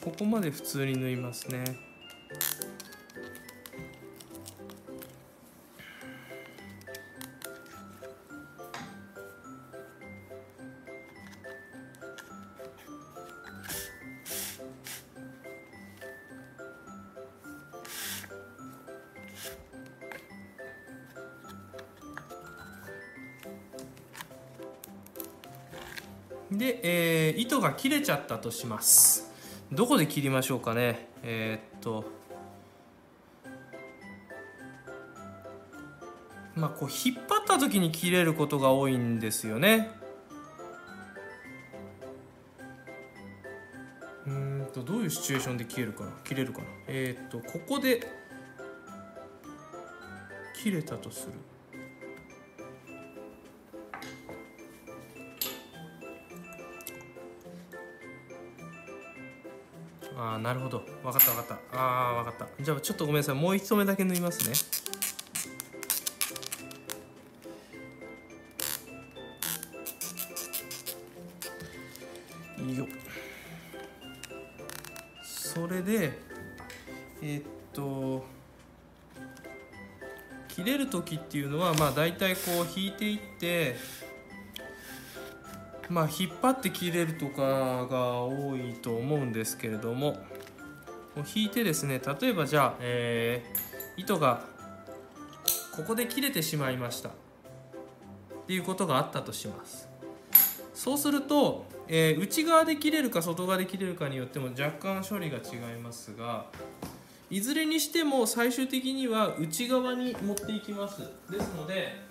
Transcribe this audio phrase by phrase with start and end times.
[0.00, 1.64] ここまで普通に縫いますね。
[26.50, 29.33] で、えー、糸が切れちゃったとします。
[29.72, 31.08] どこで切りましょうかね。
[31.22, 32.04] えー、っと。
[36.54, 39.90] まあこう引っ張った時に切れることが多いんですよね。
[44.26, 46.12] うんとどういうシチュエーションで切れるかな。
[46.24, 46.66] 切れるかな。
[46.86, 48.06] えー、っとここで
[50.54, 51.32] 切れたとする。
[60.16, 60.78] ああなるほど。
[61.02, 61.78] 分かった分かった。
[61.78, 62.62] ああ分かった。
[62.62, 63.34] じゃあちょっとごめんなさい。
[63.34, 64.54] もう一目だけ縫いますね。
[72.66, 72.86] いいよ
[75.22, 76.18] それで
[77.20, 77.42] えー、っ
[77.72, 78.24] と
[80.48, 83.76] 切れる時っていうのはまあ大体こう引いていって
[85.88, 90.18] まあ引っ張って切れるとかが多いと思うんですけれども
[91.34, 94.44] 引いてですね例えばじゃあ、えー、糸が
[95.76, 97.08] ここで切れてしまいました。
[97.08, 97.12] っ
[98.46, 99.88] ていうことがあったとします。
[100.74, 106.46] そうすると、えー、内側で切れるか外側で切れるかによっても若干処理が違いますが
[107.30, 111.00] いずれにしても最終的には内側に持っていきます。
[111.30, 112.02] ですので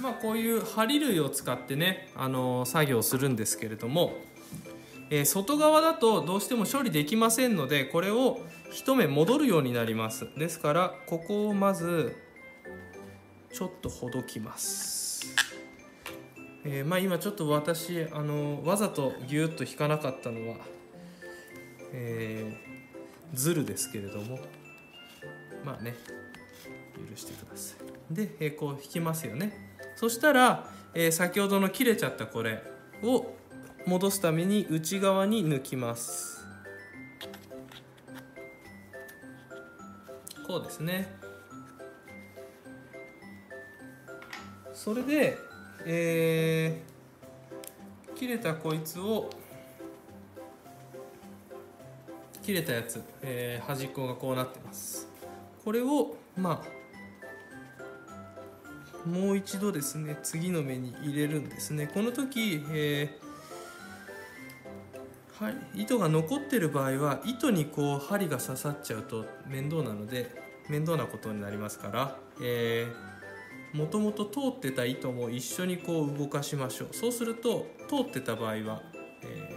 [0.00, 4.14] まあこういう針類を使ってね、あのー、作業するんですけれども、
[5.10, 8.40] えー、外側だとどうしても処理できませんのでこれを
[8.70, 10.28] 一目戻るようになります。
[10.36, 12.16] ですからここをまず
[13.52, 15.26] ちょっとほどきます。
[16.64, 20.56] えー、まあ今ちょっと私あのわざとギュッと引かなかったのは、
[21.92, 24.38] えー、ズルですけれども。
[25.66, 25.96] まあね
[27.10, 27.74] 許してくださ
[28.10, 28.14] い。
[28.14, 29.75] で、え、こう引きますよね。
[29.96, 32.62] そしたら、えー、先ほどの切れちゃったこれ
[33.02, 33.34] を
[33.86, 36.44] 戻すために内側に抜きます。
[40.46, 41.08] こうですね。
[44.74, 45.38] それで、
[45.86, 49.30] えー、切れたこいつを
[52.42, 55.08] 切れたやつ、えー、端っこがこうなってます。
[55.64, 56.85] これをまあ
[59.06, 61.86] もう一度ですね次の目に入れるんですね。
[61.86, 70.30] この時、えー、はい、糸が残ってる場合は糸にこう針が刺さっちゃうと面倒なので
[70.68, 76.88] 面倒なことになりますから、えー、もともと通ってた糸も一緒にこう動かしましょう。
[76.92, 78.82] そうすると通ってた場合は、
[79.22, 79.54] え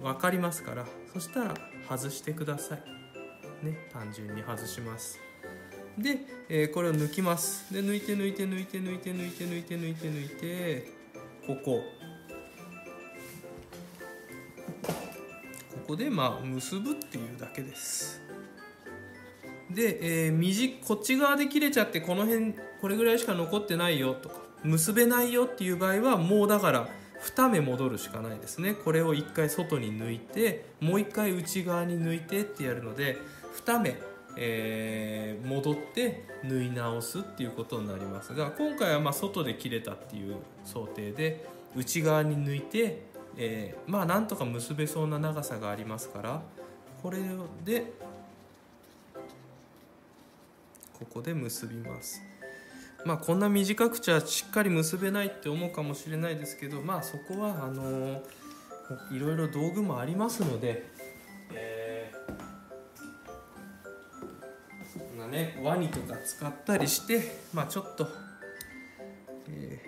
[0.00, 1.54] ー、分かりますからそしたら
[1.88, 2.82] 外してください。
[3.66, 5.29] ね単純に外します。
[5.98, 6.18] で、
[6.48, 7.72] えー、これを抜きます。
[7.72, 10.88] で抜いて抜いて抜いて抜いて抜いて抜いて抜いて抜いて
[11.46, 11.82] ここ。
[15.90, 18.20] ここでまあ結ぶっていうだけです。
[19.70, 26.88] で、えー、右こっち側で切れちゃってこの辺これぐらいしか残ってないよとか結べないよっていう場合はもうだから
[27.22, 28.74] 2目戻るしかないですね。
[28.74, 33.18] これを1回外に抜いてもう1回内側に抜いてってやるので
[33.64, 34.00] 2目
[34.42, 41.46] えー、戻って縫い直すっていうことになりますが今回はま外で切れたっていう想定で
[41.76, 43.02] 内側に抜いて、
[43.36, 46.42] えー、まあなんとか結べそうな長さがありますから
[47.02, 47.18] これ
[47.64, 47.92] で
[50.98, 52.20] ここで結びます。
[53.06, 58.22] まあこんな短くちゃしっかり結べないって思うかもしれないですけどまあそこはあのー、
[59.16, 60.86] いろいろ道具もありますので
[65.30, 68.08] ねワニとか使ったりしてまあちょっと、
[69.48, 69.80] え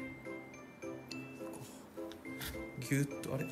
[2.81, 3.47] ー、ギュッとあれ？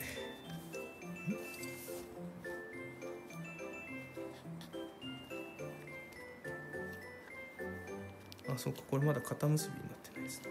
[8.49, 10.47] あそうかこれまだ肩結びになってないですね。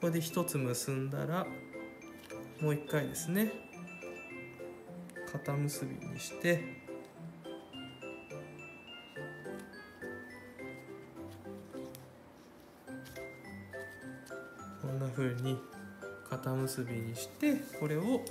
[0.00, 1.46] これで1つ結んだら
[2.60, 3.52] もう1回ですね
[5.30, 6.79] 肩結びにして
[14.82, 15.58] こんな風に
[16.28, 18.22] 肩結びにしてこれを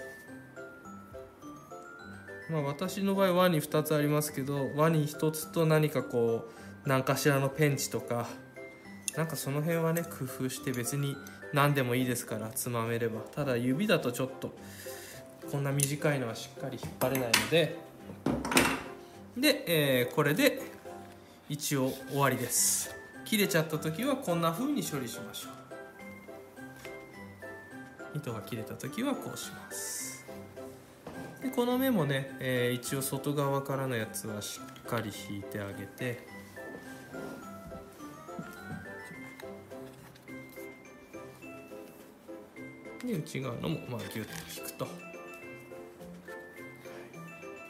[2.49, 6.49] まあ私の場合輪に2つありますけど輪に1つと何かこ
[6.85, 8.27] う何かしらのペンチとか
[9.15, 11.15] なんかその辺はね工夫して別に
[11.53, 13.21] 何でもいいですからつまめれば。
[13.21, 14.53] ただ指だとちょっと
[15.51, 17.75] こんな短いのはしっかり引っ張れないので。
[19.37, 20.61] で、えーこれで
[21.47, 22.95] 一応終わりです。
[23.25, 25.68] 切れちゃった時はこんな風に処理しましょう。
[28.15, 30.25] 糸が切れた時はこうします。
[31.41, 36.27] でこの目もね、えー一応外側からのやつはしっかり引いてあげて。
[43.05, 44.87] で内側のもまあギュッと引くと。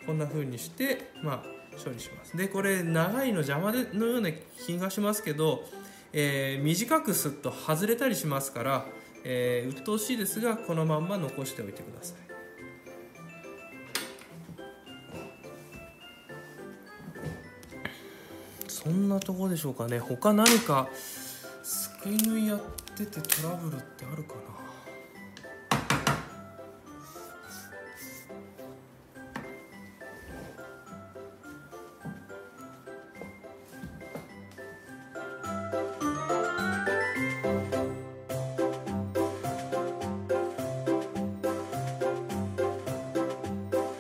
[0.06, 1.44] こんな風にしてまあ
[1.84, 2.36] 処理します。
[2.36, 5.64] でこれ長いの邪魔でのような気がしますけど、
[6.12, 8.86] えー短くすっと外れたりしますから、
[9.24, 12.18] えー鬱陶しいですがこのまんま残しておいてください。
[18.68, 20.00] そんなとこでしょうかね。
[20.00, 22.60] 他何かすくい縫いやっ
[22.96, 24.69] ててトラブルってあるかな？